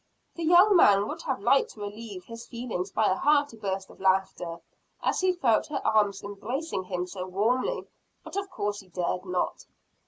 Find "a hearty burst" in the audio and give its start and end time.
3.11-3.87